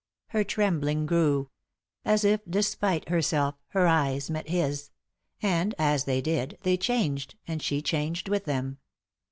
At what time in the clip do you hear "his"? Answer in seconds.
4.49-4.89